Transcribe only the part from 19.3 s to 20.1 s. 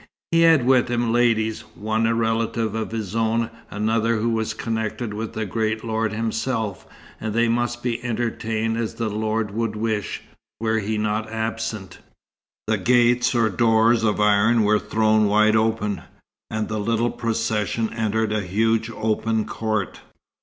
court.